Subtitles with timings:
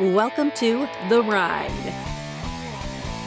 [0.00, 1.70] Welcome to The Ride.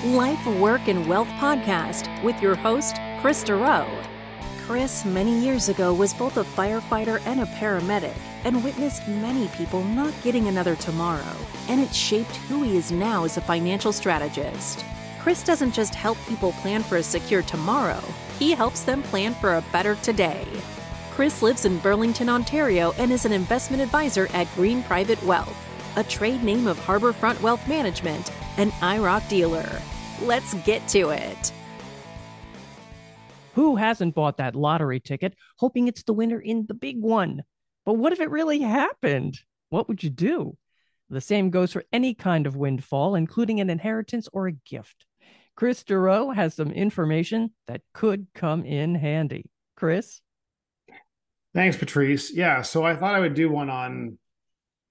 [0.04, 3.88] Life, Work, and Wealth podcast with your host, Kris Dureau.
[4.66, 8.14] Kris, many years ago, was both a firefighter and a paramedic
[8.44, 11.38] and witnessed many people not getting another tomorrow,
[11.70, 14.84] and it shaped who he is now as a financial strategist.
[15.22, 18.04] Kris doesn't just help people plan for a secure tomorrow,
[18.40, 20.46] he helps them plan for a better today.
[21.12, 25.67] Kris lives in Burlington, Ontario, and is an investment advisor at Green Private Wealth
[25.98, 29.68] a trade name of Harbourfront Wealth Management, an IIROC dealer.
[30.22, 31.52] Let's get to it.
[33.56, 37.42] Who hasn't bought that lottery ticket hoping it's the winner in the big one?
[37.84, 39.40] But what if it really happened?
[39.70, 40.56] What would you do?
[41.10, 45.08] The same goes for any kind of windfall, including an inheritance or a gift.
[45.56, 49.50] Kris Dureau has some information that could come in handy.
[49.76, 50.22] Kris?
[51.56, 52.32] Thanks, Patrice.
[52.32, 54.20] Yeah, so I thought I would do one on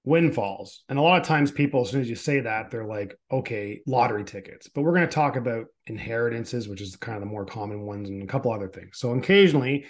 [0.07, 0.85] windfalls.
[0.89, 3.81] And a lot of times, people, as soon as you say that, they're like, okay,
[3.87, 4.69] lottery tickets.
[4.69, 8.09] But we're going to talk about inheritances, which is kind of the more common ones,
[8.09, 8.99] and a couple other things.
[8.99, 9.85] So occasionally,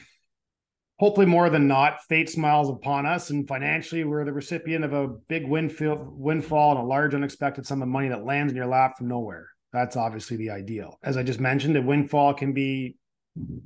[0.98, 5.08] hopefully more than not, fate smiles upon us, and financially, we're the recipient of a
[5.28, 8.96] big windfall, windfall and a large unexpected sum of money that lands in your lap
[8.96, 9.48] from nowhere.
[9.74, 10.98] That's obviously the ideal.
[11.02, 12.96] As I just mentioned, a windfall can be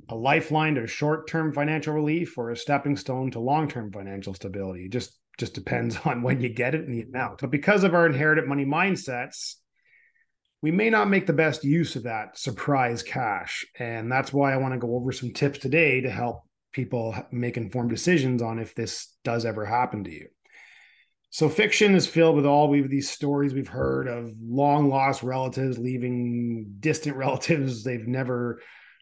[0.09, 4.89] a lifeline to short-term financial relief or a stepping stone to long-term financial stability.
[4.89, 7.41] Just just depends on when you get it and the amount.
[7.41, 9.55] But because of our inherited money mindsets,
[10.61, 13.65] we may not make the best use of that surprise cash.
[13.77, 17.57] And that's why I want to go over some tips today to help people make
[17.57, 20.27] informed decisions on if this does ever happen to you.
[21.31, 25.79] So fiction is filled with all of these stories we've heard of long lost relatives
[25.79, 28.61] leaving distant relatives they've never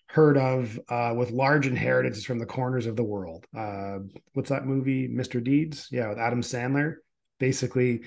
[0.09, 3.45] heard of uh, with large inheritances from the corners of the world.
[3.55, 3.99] Uh,
[4.33, 5.43] what's that movie, Mr.
[5.43, 5.87] Deeds?
[5.91, 6.95] Yeah, with Adam Sandler.
[7.39, 8.01] Basically,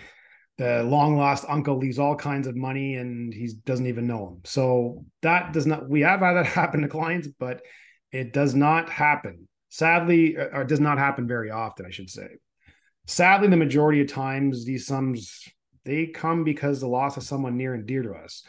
[0.58, 4.40] the long lost uncle leaves all kinds of money and he doesn't even know him.
[4.44, 5.88] So that does not.
[5.88, 7.62] We have had that happen to clients, but
[8.10, 9.48] it does not happen.
[9.70, 12.26] Sadly, uh, or does not happen very often, I should say.
[13.06, 15.48] Sadly, the majority of times these sums
[15.84, 18.44] they come because the loss of someone near and dear to us.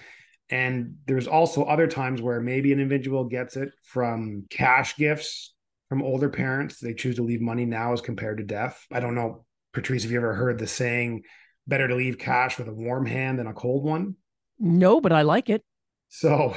[0.49, 5.53] And there's also other times where maybe an individual gets it from cash gifts
[5.89, 6.79] from older parents.
[6.79, 8.85] They choose to leave money now as compared to death.
[8.91, 11.23] I don't know, Patrice, have you ever heard the saying,
[11.67, 14.15] better to leave cash with a warm hand than a cold one?
[14.59, 15.63] No, but I like it.
[16.09, 16.55] So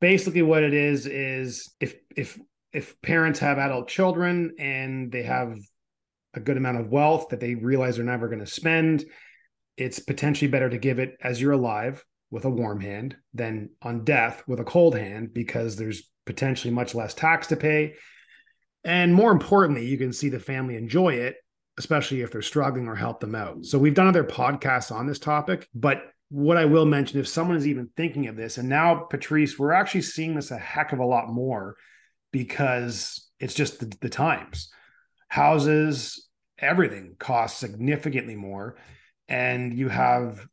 [0.00, 2.38] basically what it is is if if
[2.72, 5.56] if parents have adult children and they have
[6.34, 9.04] a good amount of wealth that they realize they're never going to spend,
[9.76, 14.04] it's potentially better to give it as you're alive with a warm hand than on
[14.04, 17.94] death with a cold hand because there's potentially much less tax to pay.
[18.84, 21.36] And more importantly, you can see the family enjoy it,
[21.78, 23.66] especially if they're struggling or help them out.
[23.66, 27.58] So we've done other podcasts on this topic, but what I will mention, if someone
[27.58, 30.98] is even thinking of this, and now Patrice, we're actually seeing this a heck of
[30.98, 31.76] a lot more
[32.32, 34.72] because it's just the, the times.
[35.28, 36.26] Houses,
[36.58, 38.78] everything costs significantly more.
[39.28, 40.46] And you have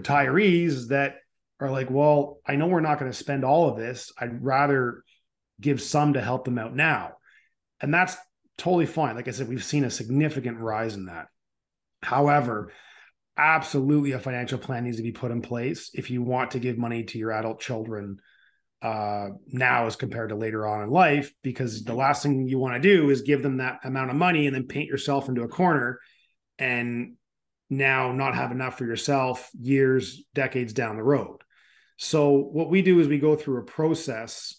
[0.00, 1.16] retirees that
[1.60, 4.12] are like, well, I know we're not going to spend all of this.
[4.18, 5.02] I'd rather
[5.60, 7.14] give some to help them out now.
[7.80, 8.16] And that's
[8.56, 9.16] totally fine.
[9.16, 11.26] Like I said, we've seen a significant rise in that.
[12.02, 12.72] However,
[13.36, 16.78] absolutely a financial plan needs to be put in place if you want to give
[16.78, 18.18] money to your adult children
[18.82, 22.74] uh, now as compared to later on in life, because the last thing you want
[22.74, 25.48] to do is give them that amount of money and then paint yourself into a
[25.48, 25.98] corner
[26.58, 27.14] and
[27.70, 31.38] now not have enough for yourself years, decades down the road.
[31.96, 34.56] So, what we do is we go through a process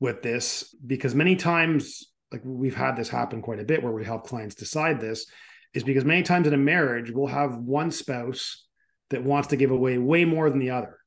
[0.00, 4.04] with this because many times, like we've had this happen quite a bit where we
[4.04, 5.26] help clients decide this,
[5.74, 8.66] is because many times in a marriage, we'll have one spouse
[9.10, 10.98] that wants to give away way more than the other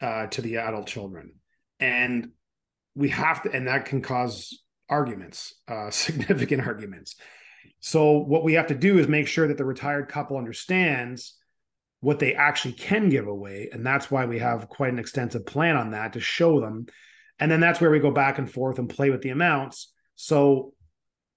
[0.00, 1.34] uh, to the adult children.
[1.80, 2.30] And
[2.94, 7.16] we have to, and that can cause arguments, uh, significant arguments.
[7.80, 11.36] So what we have to do is make sure that the retired couple understands
[12.00, 13.68] what they actually can give away.
[13.72, 16.86] And that's why we have quite an extensive plan on that to show them.
[17.38, 19.92] And then that's where we go back and forth and play with the amounts.
[20.14, 20.74] So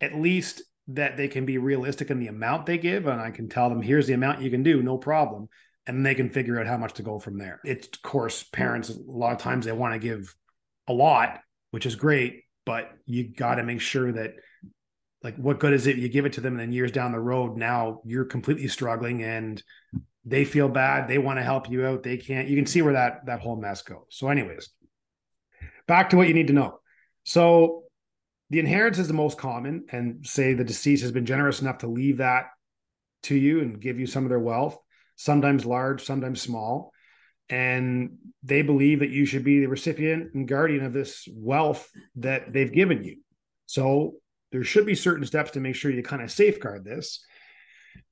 [0.01, 3.07] at least that they can be realistic in the amount they give.
[3.07, 5.49] And I can tell them, here's the amount you can do, no problem.
[5.87, 7.59] And they can figure out how much to go from there.
[7.63, 10.35] It's, of course, parents, a lot of times they want to give
[10.87, 11.39] a lot,
[11.71, 14.33] which is great, but you got to make sure that
[15.25, 17.19] like what good is it you give it to them and then years down the
[17.19, 19.61] road now you're completely struggling and
[20.23, 22.93] they feel bad they want to help you out they can't you can see where
[22.93, 24.69] that that whole mess goes so anyways
[25.87, 26.79] back to what you need to know
[27.23, 27.83] so
[28.49, 31.87] the inheritance is the most common and say the deceased has been generous enough to
[31.87, 32.45] leave that
[33.23, 34.77] to you and give you some of their wealth
[35.15, 36.91] sometimes large, sometimes small.
[37.49, 42.51] And they believe that you should be the recipient and guardian of this wealth that
[42.51, 43.17] they've given you.
[43.67, 44.15] So
[44.51, 47.25] there should be certain steps to make sure you kind of safeguard this.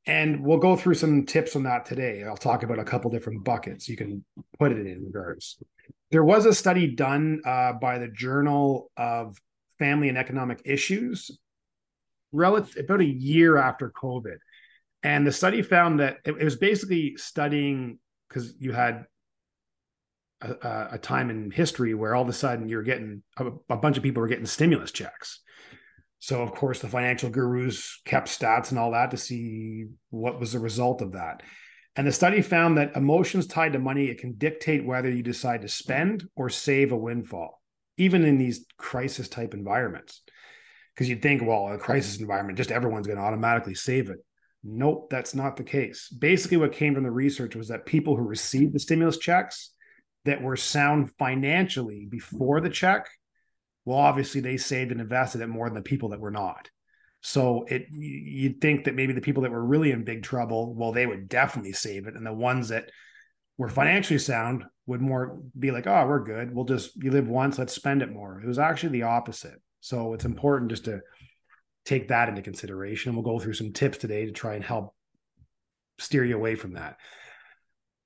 [0.05, 2.23] And we'll go through some tips on that today.
[2.23, 4.23] I'll talk about a couple different buckets you can
[4.59, 5.57] put it in regards.
[6.11, 9.37] There was a study done uh, by the Journal of
[9.79, 11.31] Family and Economic Issues
[12.31, 14.37] relative about a year after COVID.
[15.03, 19.05] And the study found that it, it was basically studying because you had
[20.41, 23.97] a, a, time in history where all of a sudden you're getting a, a bunch
[23.97, 25.39] of people were getting stimulus checks
[26.23, 30.53] so of course the financial gurus kept stats and all that to see what was
[30.53, 31.43] the result of that.
[31.97, 35.63] And the study found that emotions tied to money it can dictate whether you decide
[35.63, 37.61] to spend or save a windfall,
[37.97, 40.21] even in these crisis type environments.
[40.95, 44.19] Because you'd think, well, a crisis environment, just everyone's going to automatically save it.
[44.63, 46.07] Nope, that's not the case.
[46.07, 49.71] Basically, what came from the research was that people who received the stimulus checks
[50.23, 53.09] that were sound financially before the check
[53.85, 56.69] well, obviously they saved and invested it more than the people that were not.
[57.21, 60.91] So it you'd think that maybe the people that were really in big trouble, well,
[60.91, 62.89] they would definitely save it, and the ones that
[63.57, 66.53] were financially sound would more be like, oh, we're good.
[66.53, 68.41] We'll just you live once, let's spend it more.
[68.41, 69.61] It was actually the opposite.
[69.79, 71.01] So it's important just to
[71.85, 74.93] take that into consideration, and we'll go through some tips today to try and help
[75.99, 76.97] steer you away from that.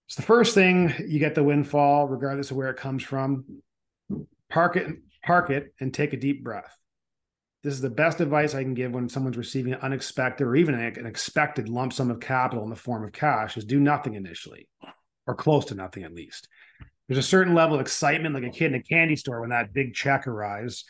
[0.08, 3.46] So the first thing you get the windfall, regardless of where it comes from.
[4.50, 4.88] Park it
[5.28, 6.76] park it and take a deep breath.
[7.62, 10.74] This is the best advice I can give when someone's receiving an unexpected or even
[10.74, 14.70] an expected lump sum of capital in the form of cash is do nothing initially
[15.26, 16.48] or close to nothing at least.
[17.08, 19.74] There's a certain level of excitement like a kid in a candy store when that
[19.74, 20.86] big check arrives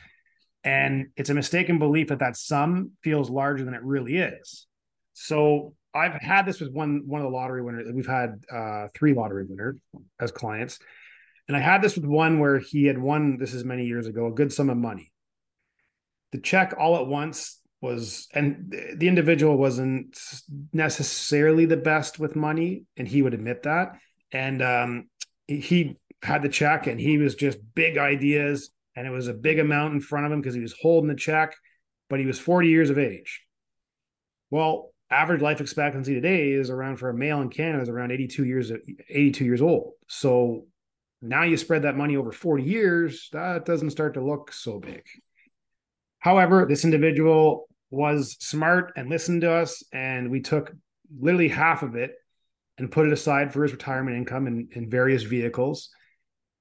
[0.64, 4.68] and it's a mistaken belief that that sum feels larger than it really is.
[5.14, 7.88] So I've had this with one one of the lottery winners.
[7.92, 9.80] We've had uh, three lottery winners
[10.20, 10.78] as clients,
[11.48, 14.28] and I had this with one where he had won, this is many years ago,
[14.28, 15.12] a good sum of money.
[16.32, 20.20] The check all at once was, and the individual wasn't
[20.74, 23.98] necessarily the best with money, and he would admit that.
[24.32, 25.10] And um,
[25.48, 29.60] he had the check, and he was just big ideas, and it was a big
[29.60, 31.56] amount in front of him because he was holding the check,
[32.10, 33.44] but he was 40 years of age.
[34.50, 38.44] Well, average life expectancy today is around for a male in Canada is around 82
[38.44, 38.72] years
[39.10, 39.94] 82 years old.
[40.08, 40.66] So
[41.22, 45.04] now you spread that money over 40 years, that doesn't start to look so big.
[46.20, 50.74] However, this individual was smart and listened to us, and we took
[51.20, 52.16] literally half of it
[52.78, 55.90] and put it aside for his retirement income in, in various vehicles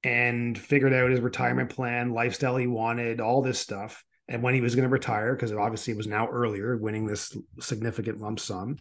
[0.03, 4.61] and figured out his retirement plan, lifestyle he wanted, all this stuff, and when he
[4.61, 8.79] was going to retire, because obviously it was now earlier, winning this significant lump sum.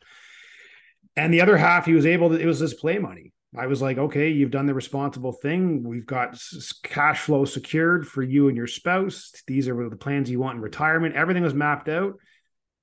[1.15, 3.31] And the other half, he was able to, it was his play money.
[3.57, 5.83] I was like, okay, you've done the responsible thing.
[5.83, 6.41] We've got
[6.83, 9.31] cash flow secured for you and your spouse.
[9.47, 11.15] These are the plans you want in retirement.
[11.15, 12.15] Everything was mapped out.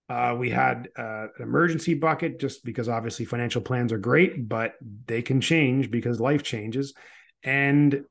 [0.08, 4.74] Uh, we had uh, an emergency bucket just because obviously financial plans are great, but
[5.06, 6.92] they can change because life changes.
[7.42, 8.04] And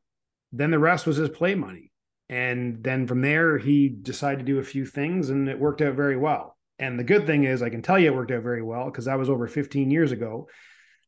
[0.52, 1.92] then the rest was his play money.
[2.30, 5.96] And then from there, he decided to do a few things and it worked out
[5.96, 6.58] very well.
[6.80, 9.06] And the good thing is, I can tell you it worked out very well because
[9.06, 10.48] that was over 15 years ago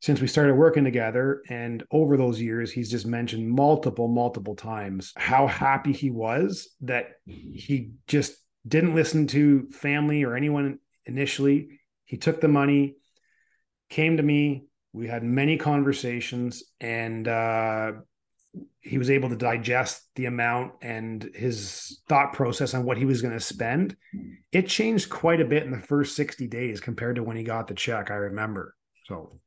[0.04, 1.42] since we started working together.
[1.48, 7.12] And over those years, he's just mentioned multiple, multiple times how happy he was that
[7.26, 8.34] he just
[8.68, 11.80] didn't listen to family or anyone initially.
[12.04, 12.98] He took the money,
[13.90, 14.66] came to me.
[14.92, 17.94] We had many conversations, and uh,
[18.82, 23.22] he was able to digest the amount and his thought process on what he was
[23.22, 23.96] going to spend.
[24.52, 27.70] It changed quite a bit in the first 60 days compared to when he got
[27.70, 28.76] the check, I remember.
[29.06, 29.40] So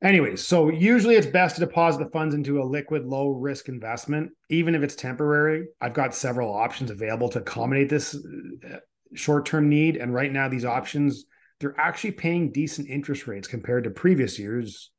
[0.00, 4.30] Anyways, so usually it's best to deposit the funds into a liquid, low risk investment,
[4.48, 5.66] even if it's temporary.
[5.80, 8.76] I've got several options available to accommodate this uh,
[9.14, 9.96] short term need.
[9.96, 11.24] And right now, these options,
[11.58, 14.92] they're actually paying decent interest rates compared to previous years.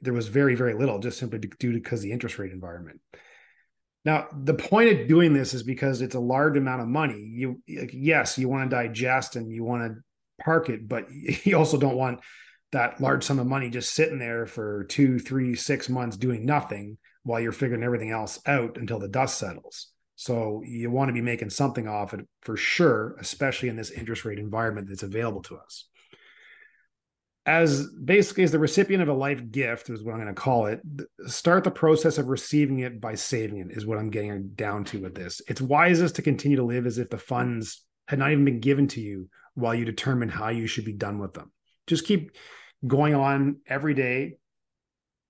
[0.00, 3.00] There was very, very little just simply due to because the interest rate environment.
[4.04, 7.20] Now, the point of doing this is because it's a large amount of money.
[7.20, 11.78] You, yes, you want to digest and you want to park it, but you also
[11.78, 12.20] don't want
[12.72, 16.98] that large sum of money just sitting there for two, three, six months doing nothing
[17.22, 19.88] while you're figuring everything else out until the dust settles.
[20.16, 24.24] So you want to be making something off it for sure, especially in this interest
[24.24, 25.88] rate environment that's available to us.
[27.46, 30.66] As basically as the recipient of a life gift is what I'm going to call
[30.66, 30.80] it,
[31.26, 35.00] start the process of receiving it by saving it is what I'm getting down to
[35.00, 35.40] with this.
[35.48, 38.88] It's wisest to continue to live as if the funds had not even been given
[38.88, 41.50] to you while you determine how you should be done with them.
[41.86, 42.32] Just keep
[42.86, 44.36] going on every day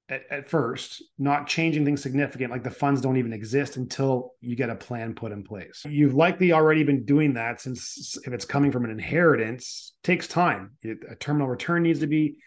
[0.09, 4.57] at, at, first, not changing things significant, like the funds don't even exist until you
[4.57, 5.85] get a plan put in place.
[5.89, 10.73] You've likely already been doing that since if it's coming from an inheritance, takes time.
[10.85, 12.39] A terminal return needs to be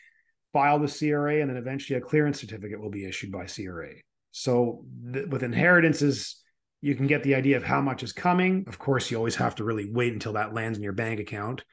[0.52, 3.94] filed with CRA, and then eventually a clearance certificate will be issued by CRA.
[4.32, 6.42] So th- with inheritances,
[6.82, 8.66] you can get the idea of how much is coming.
[8.68, 11.64] Of course, you always have to really wait until that lands in your bank account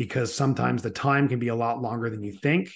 [0.00, 2.72] because sometimes the time can be a lot longer than you think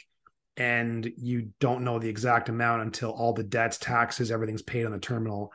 [0.58, 4.92] and you don't know the exact amount until all the debts, taxes, everything's paid on
[4.92, 5.50] the terminal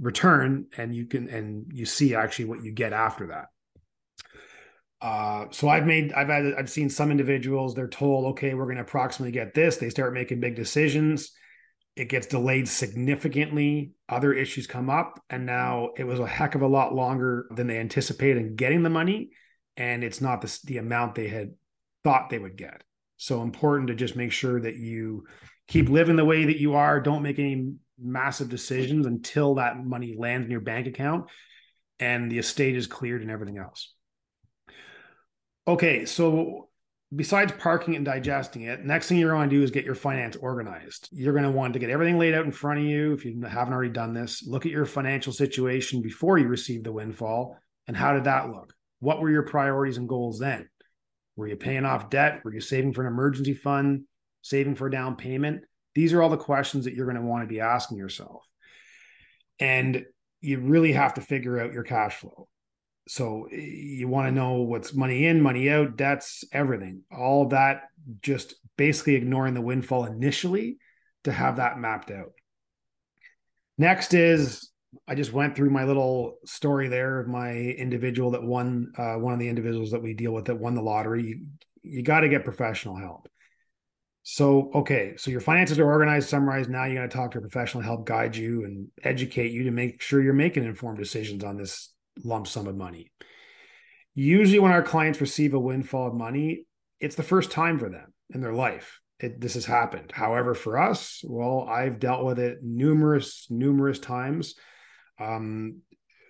[0.00, 3.48] return, and you can and you see actually what you get after that.
[5.02, 8.76] Uh, so I've made I've had I've seen some individuals they're told okay we're going
[8.76, 9.76] to approximately get this.
[9.76, 11.32] They start making big decisions.
[11.96, 13.92] It gets delayed significantly.
[14.08, 17.66] Other issues come up and now it was a heck of a lot longer than
[17.66, 19.32] they anticipated in getting the money
[19.76, 21.54] and it's not the, the amount they had
[22.02, 22.82] thought they would get
[23.16, 25.24] so important to just make sure that you
[25.68, 27.00] keep living the way that you are.
[27.00, 31.26] Don't make any massive decisions until that money lands in your bank account
[32.00, 33.94] and the estate is cleared and everything else.
[35.66, 36.68] Okay, so
[37.14, 40.36] besides parking and digesting it, next thing you're going to do is get your finance
[40.36, 41.08] organized.
[41.12, 43.12] You're going to want to get everything laid out in front of you.
[43.12, 46.92] If you haven't already done this, look at your financial situation before you receive the
[46.92, 48.74] windfall and how did that look?
[49.00, 50.68] What were your priorities and goals then?
[51.36, 52.42] Were you paying off debt?
[52.44, 54.04] Were you saving for an emergency fund?
[54.42, 55.64] Saving for a down payment?
[55.94, 58.44] These are all the questions that you're going to want to be asking yourself.
[59.58, 60.04] And
[60.40, 62.48] you really have to figure out your cash flow.
[63.08, 67.02] So eh, you want to know what's money in, money out, debts, everything.
[67.10, 67.82] All that
[68.20, 70.78] just basically ignoring the windfall initially
[71.24, 72.32] to have that mapped out.
[73.78, 74.70] Next is
[75.06, 79.32] I just went through my little story there of my individual that won uh, one
[79.32, 81.26] of the individuals that we deal with that won the lottery.
[81.26, 81.46] You,
[81.82, 83.28] you got to get professional help.
[84.22, 86.70] So, okay, so your finances are organized, summarized.
[86.70, 89.70] Now you got to talk to a professional help guide you and educate you to
[89.70, 91.92] make sure you're making informed decisions on this
[92.24, 93.12] lump sum of money.
[94.14, 96.66] Usually, when our clients receive a windfall of money,
[97.00, 99.00] it's the first time for them in their life.
[99.20, 100.10] It, this has happened.
[100.12, 104.54] However, for us, well, I've dealt with it numerous, numerous times
[105.18, 105.82] um,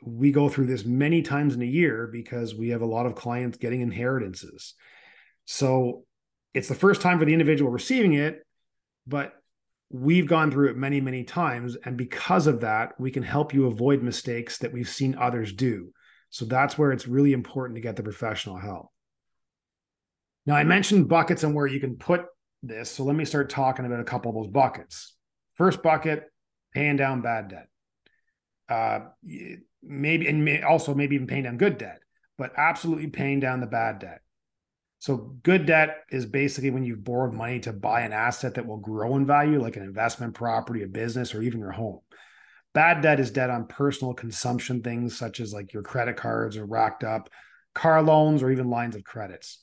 [0.05, 3.15] we go through this many times in a year because we have a lot of
[3.15, 4.75] clients getting inheritances.
[5.47, 6.05] So
[6.53, 8.47] it's the first time for the individual receiving it,
[9.07, 9.33] but
[9.91, 11.77] we've gone through it many, many times.
[11.85, 15.91] And because of that, we can help you avoid mistakes that we've seen others do.
[16.31, 18.89] So that's where it's really important to get the professional help.
[20.47, 22.27] Now, I mentioned buckets and where you can put
[22.63, 22.91] this.
[22.91, 25.15] So let me start talking about a couple of those buckets.
[25.55, 26.25] First bucket,
[26.75, 27.69] paying down bad debt
[28.69, 29.01] uh,
[29.83, 32.01] maybe and may, also maybe even paying down good debt,
[32.39, 34.21] but absolutely paying down the bad debt.
[34.99, 38.79] So good debt is basically when you've borrowed money to buy an asset that will
[38.79, 42.01] grow in value, like an investment property, a business, or even your home.
[42.73, 46.65] Bad debt is debt on personal consumption things such as like your credit cards or
[46.65, 47.29] racked up
[47.75, 49.61] car loans or even lines of credits.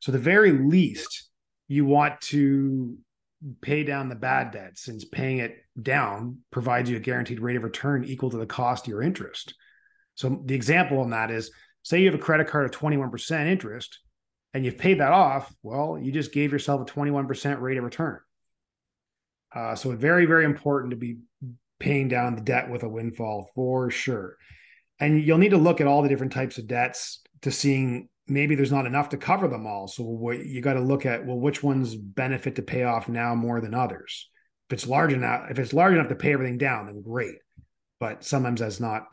[0.00, 1.28] So the very least
[1.68, 2.96] you want to
[3.62, 7.64] pay down the bad debt since paying it down provides you a guaranteed rate of
[7.64, 9.54] return equal to the cost of your interest.
[10.14, 11.50] So the example on that is
[11.82, 14.00] say you have a credit card of 21% interest
[14.52, 18.18] and you've paid that off, well, you just gave yourself a 21% rate of return.
[19.54, 21.18] Uh, so very, very important to be
[21.78, 24.36] paying down the debt with a windfall for sure.
[24.98, 28.54] And you'll need to look at all the different types of debts to seeing maybe
[28.54, 29.88] there's not enough to cover them all.
[29.88, 33.34] So what you got to look at, well, which ones benefit to pay off now
[33.34, 34.28] more than others?
[34.70, 37.34] If it's large enough, if it's large enough to pay everything down, then great.
[37.98, 39.08] But sometimes that's not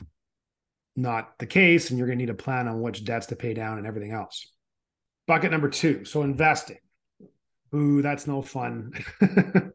[0.96, 3.56] not the case, and you're going to need a plan on which debts to pay
[3.56, 4.46] down and everything else.
[5.26, 6.78] Bucket number two, so investing.
[7.74, 8.94] Ooh, that's no fun.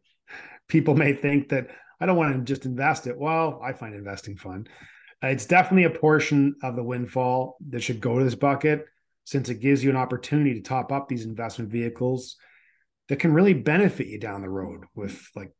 [0.68, 1.66] People may think that
[2.00, 3.18] I don't want to just invest it.
[3.18, 4.68] Well, I find investing fun.
[5.20, 8.86] It's definitely a portion of the windfall that should go to this bucket
[9.24, 12.36] since it gives you an opportunity to top up these investment vehicles
[13.08, 15.52] that can really benefit you down the road with like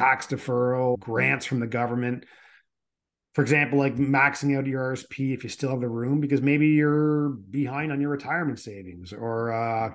[0.00, 2.24] tax deferral, grants from the government.
[3.34, 6.68] For example, like maxing out your RSP if you still have the room, because maybe
[6.68, 9.94] you're behind on your retirement savings or uh,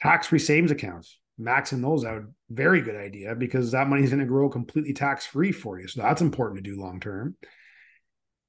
[0.00, 1.18] tax free savings accounts.
[1.40, 5.24] Maxing those out, very good idea because that money is going to grow completely tax
[5.24, 5.88] free for you.
[5.88, 7.36] So that's important to do long term.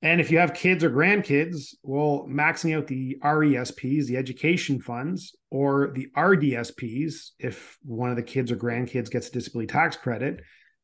[0.03, 5.35] And if you have kids or grandkids, well, maxing out the RESPs, the education funds,
[5.51, 10.41] or the RDSPs, if one of the kids or grandkids gets a disability tax credit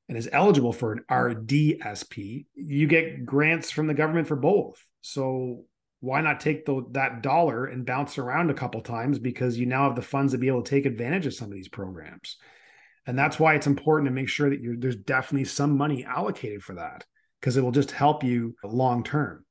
[0.08, 4.86] and is eligible for an RDSP, you get grants from the government for both.
[5.02, 5.64] So
[6.00, 9.86] why not take the, that dollar and bounce around a couple times because you now
[9.86, 12.38] have the funds to be able to take advantage of some of these programs.
[13.08, 16.76] And that's why it's important to make sure that there's definitely some money allocated for
[16.76, 17.04] that
[17.40, 19.46] because it will just help you long term.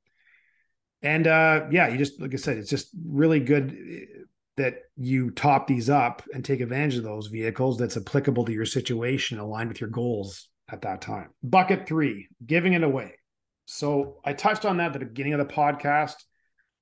[1.01, 4.05] And uh, yeah, you just like I said, it's just really good eh,
[4.57, 8.65] that you top these up and take advantage of those vehicles that's applicable to your
[8.65, 11.29] situation, aligned with your goals at that time.
[11.43, 13.13] Bucket three, giving it away.
[13.65, 16.15] So I touched on that at the beginning of the podcast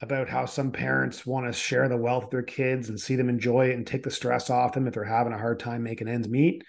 [0.01, 3.29] about how some parents want to share the wealth of their kids and see them
[3.29, 6.07] enjoy it and take the stress off them if they're having a hard time making
[6.07, 6.63] ends meet.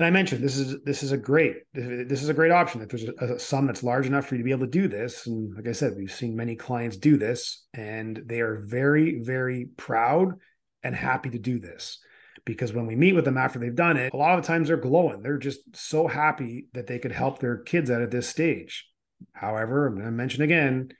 [0.00, 2.88] And I mentioned this is this is a great this is a great option if
[2.88, 5.26] there's a, a sum that's large enough for you to be able to do this.
[5.26, 9.68] And like I said, we've seen many clients do this, and they are very very
[9.76, 10.36] proud
[10.82, 11.98] and happy to do this
[12.46, 14.68] because when we meet with them after they've done it, a lot of the times
[14.68, 15.20] they're glowing.
[15.20, 18.88] They're just so happy that they could help their kids out at this stage.
[19.34, 20.92] However, I'm going to mention again,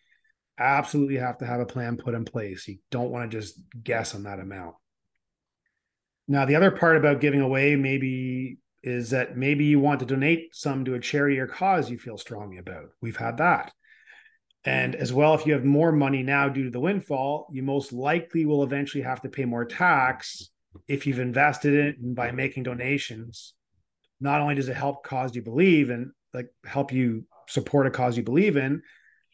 [0.59, 2.69] absolutely have to have a plan put in place.
[2.69, 4.75] You don't want to just guess on that amount.
[6.29, 10.55] Now, the other part about giving away maybe is that maybe you want to donate
[10.55, 12.91] some to a charity or cause you feel strongly about.
[13.01, 13.73] We've had that.
[14.65, 15.03] And mm-hmm.
[15.03, 18.47] as well, if you have more money now due to the windfall, you most likely
[18.47, 20.51] will eventually have to pay more tax
[20.89, 23.55] if you've invested it by making donations.
[24.21, 28.17] Not only does it help cause you believe and like help you support a cause
[28.17, 28.83] you believe in,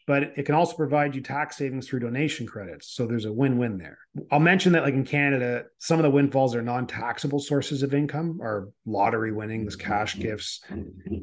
[0.06, 2.88] but it can also provide you tax savings through donation credits.
[2.94, 3.98] So there's a win-win there.
[4.30, 8.38] I'll mention that like in Canada, some of the windfalls are non-taxable sources of income
[8.40, 10.60] are lottery winnings, cash gifts.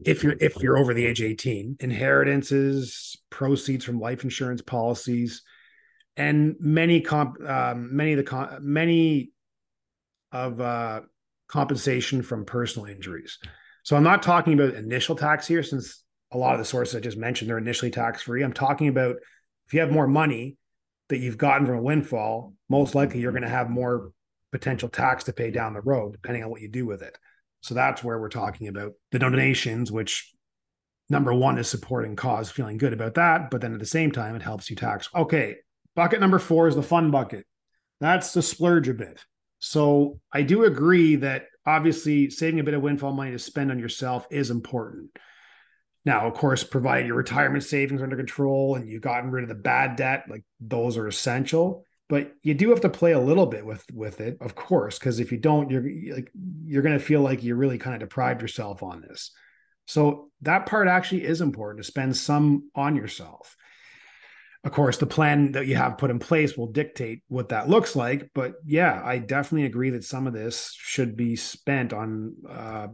[0.06, 5.44] If you're if you're over the age 18, inheritances, proceeds from life insurance policies,
[6.18, 9.32] and many comp um, many of the com- many
[10.34, 11.02] of uh,
[11.48, 13.40] compensation from personal injuries.
[13.84, 16.03] So I'm not talking about initial tax here since
[16.34, 18.44] a lot of the sources I just mentioned, they're initially tax free.
[18.44, 19.18] I'm talking about
[19.68, 20.58] if you have more money
[21.10, 24.12] that you've gotten from a windfall, most likely you're going to have more
[24.52, 27.18] potential tax to pay down the road, depending on what you do with it.
[27.62, 30.34] So that's where we're talking about the donations, which
[31.10, 33.52] number one is supporting cause, feeling good about that.
[33.52, 35.10] But then at the same time, it helps you tax.
[35.16, 35.58] Okay.
[35.96, 37.46] Bucket number four is the fun bucket.
[38.00, 39.24] That's the splurge a bit.
[39.60, 43.80] So I do agree that obviously saving a bit of windfall money to spend on
[43.80, 45.12] yourself is important.
[46.06, 49.56] Now, of course, provide your retirement savings under control and you've gotten rid of the
[49.56, 51.86] bad debt, like those are essential.
[52.10, 55.20] But you do have to play a little bit with with it, of course, because
[55.20, 56.30] if you don't, you're like
[56.66, 59.32] you're going to feel like you really kind of deprived yourself on this.
[59.86, 63.56] So that part actually is important to spend some on yourself.
[64.66, 67.96] Of course, the plan that you have put in place will dictate what that looks
[67.96, 68.30] like.
[68.34, 72.88] But yeah, I definitely agree that some of this should be spent on uh,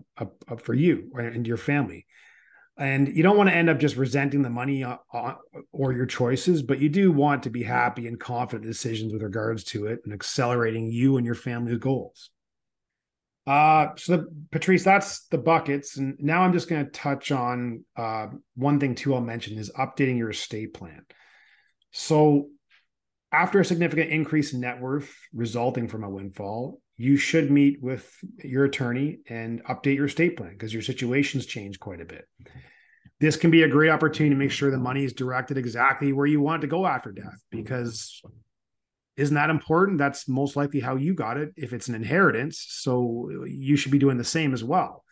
[0.57, 2.05] for you and your family
[2.79, 5.33] and you don't want to end up just resenting the money uh, uh,
[5.71, 9.63] or your choices but you do want to be happy and confident decisions with regards
[9.65, 12.31] to it and accelerating you and your family's goals.
[13.45, 15.97] Uh so the, patrice that's the buckets.
[15.97, 19.71] And now i'm just going to touch on uh one thing too i'll mention is
[19.77, 21.05] updating your estate plan.
[21.91, 22.47] So
[23.31, 28.13] after a significant increase in net worth resulting from a windfall you should meet with
[28.43, 32.27] your attorney and update your estate plan because your situation's changed quite a bit.
[33.21, 36.25] This can be a great opportunity to make sure the money is directed exactly where
[36.25, 38.21] you want to go after death because
[39.15, 39.97] isn't that important?
[39.97, 42.65] That's most likely how you got it if it's an inheritance.
[42.67, 45.05] So you should be doing the same as well.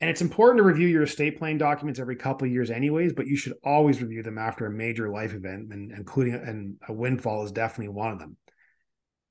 [0.00, 3.28] And it's important to review your estate plan documents every couple of years, anyways, but
[3.28, 7.44] you should always review them after a major life event, and including and a windfall
[7.44, 8.36] is definitely one of them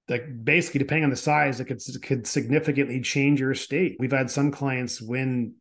[0.09, 3.95] like basically depending on the size it could, could significantly change your estate.
[3.99, 5.55] We've had some clients win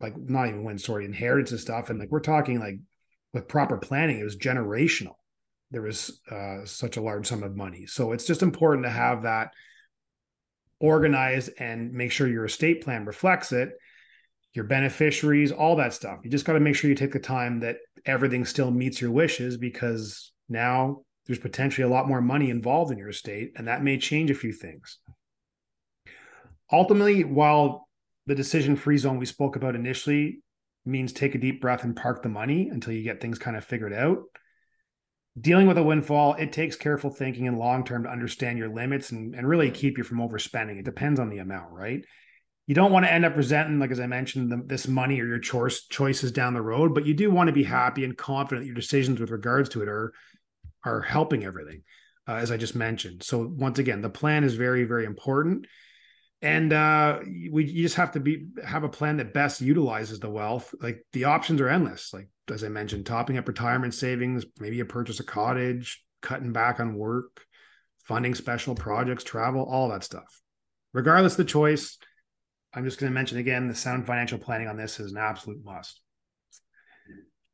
[0.00, 2.78] like not even win sorry inheritance and stuff and like we're talking like
[3.32, 5.14] with proper planning it was generational.
[5.70, 7.86] There was uh, such a large sum of money.
[7.86, 9.52] So it's just important to have that
[10.80, 13.70] organized and make sure your estate plan reflects it
[14.52, 16.20] your beneficiaries all that stuff.
[16.24, 19.10] You just got to make sure you take the time that everything still meets your
[19.10, 23.84] wishes because now there's potentially a lot more money involved in your estate, and that
[23.84, 24.98] may change a few things.
[26.72, 27.86] Ultimately, while
[28.26, 30.42] the decision free zone we spoke about initially
[30.84, 33.64] means take a deep breath and park the money until you get things kind of
[33.64, 34.24] figured out.
[35.40, 39.12] Dealing with a windfall, it takes careful thinking and long term to understand your limits
[39.12, 40.80] and, and really keep you from overspending.
[40.80, 42.04] It depends on the amount, right?
[42.66, 45.26] You don't want to end up resenting, like as I mentioned, the, this money or
[45.26, 47.70] your choice choices down the road, but you do want to be mm-hmm.
[47.70, 50.12] happy and confident that your decisions with regards to it are
[50.84, 51.82] are helping everything,
[52.28, 53.22] uh, as I just mentioned.
[53.22, 55.66] So once again, the plan is very, very important,
[56.42, 60.30] and uh, we you just have to be have a plan that best utilizes the
[60.30, 60.74] wealth.
[60.80, 62.12] Like the options are endless.
[62.12, 66.80] Like as I mentioned, topping up retirement savings, maybe you purchase a cottage, cutting back
[66.80, 67.44] on work,
[68.04, 70.40] funding special projects, travel, all that stuff.
[70.92, 71.98] Regardless the choice,
[72.74, 75.64] I'm just going to mention again the sound financial planning on this is an absolute
[75.64, 76.00] must.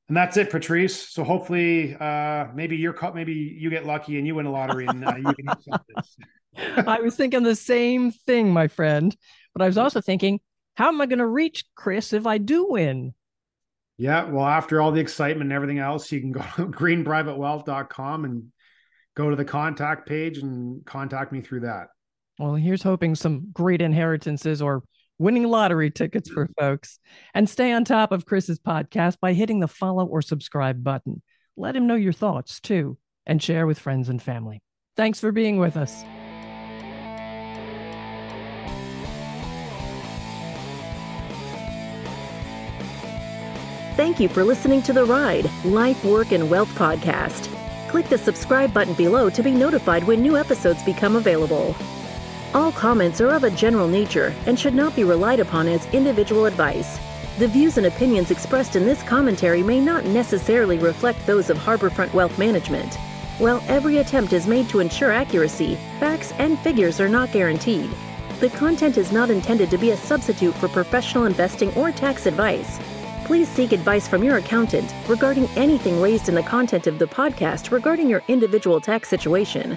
[0.09, 1.09] And that's it, Patrice.
[1.09, 4.87] So hopefully, uh, maybe you're caught maybe you get lucky and you win a lottery
[4.87, 6.17] and uh, you can use this.
[6.87, 9.17] I was thinking the same thing, my friend.
[9.53, 10.41] But I was also thinking,
[10.75, 13.15] how am I going to reach Kris if I do win?
[13.99, 18.53] Yeah, well, after all the excitement and everything else, you can go to greenprivatewealth.com and
[19.17, 21.89] go to the contact page and contact me through that.
[22.39, 24.83] Well, here's hoping some great inheritances or
[25.19, 26.99] winning lottery tickets for folks.
[27.35, 31.23] And stay on top of Kris's podcast by hitting the follow or subscribe button.
[31.57, 34.63] Let him know your thoughts too, and share with friends and family.
[34.97, 36.05] Thanks for being with us.
[43.97, 47.51] Thank you for listening to The Ride Life, Work, and Wealth podcast.
[47.89, 51.75] Click the subscribe button below to be notified when new episodes become available.
[52.57, 56.47] All comments are of a general nature and should not be relied upon as individual
[56.47, 56.99] advice.
[57.39, 62.15] The views and opinions expressed in this commentary may not necessarily reflect those of Harbourfront
[62.15, 62.95] Wealth Management.
[63.37, 67.91] While every attempt is made to ensure accuracy, facts and figures are not guaranteed.
[68.41, 72.81] The content is not intended to be a substitute for professional investing or tax advice
[73.27, 77.73] please seek advice from your accountant regarding anything raised in the content of the podcast
[77.73, 79.77] regarding your individual tax situation.